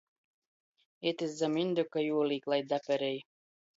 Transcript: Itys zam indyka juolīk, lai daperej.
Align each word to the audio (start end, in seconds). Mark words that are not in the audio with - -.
Itys 1.11 1.35
zam 1.41 1.59
indyka 1.65 2.03
juolīk, 2.07 2.49
lai 2.55 2.59
daperej. 2.73 3.15